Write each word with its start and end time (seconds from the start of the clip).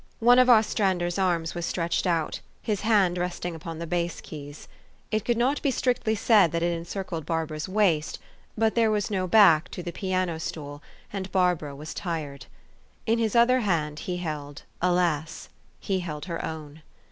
One 0.19 0.39
of 0.39 0.49
Ostrander 0.49 1.11
's 1.11 1.19
arms 1.19 1.53
was 1.53 1.63
stretched 1.63 2.07
out, 2.07 2.39
his 2.63 2.81
hand 2.81 3.19
resting 3.19 3.53
upon 3.53 3.77
the 3.77 3.85
bass 3.85 4.19
keys. 4.19 4.67
It 5.11 5.23
could 5.23 5.37
not 5.37 5.61
be 5.61 5.69
strictly 5.69 6.15
said' 6.15 6.51
that 6.53 6.63
it 6.63 6.75
encircled 6.75 7.23
Barbara's 7.23 7.69
waist; 7.69 8.17
but 8.57 8.73
there 8.73 8.89
was 8.89 9.11
no 9.11 9.27
back 9.27 9.69
to 9.69 9.83
the 9.83 9.91
piano 9.91 10.39
stool, 10.39 10.81
and 11.13 11.31
Barbara 11.31 11.75
THE 11.75 11.75
STORY 11.75 11.75
OF 11.75 11.75
AVIS. 11.75 11.79
was 11.89 11.93
tired. 11.93 12.45
In 13.05 13.19
his 13.19 13.35
other 13.35 13.59
hand 13.59 13.99
he 13.99 14.17
held, 14.17 14.63
alas! 14.81 15.49
he 15.79 15.99
held 15.99 16.25
her 16.25 16.43
own. 16.43 16.81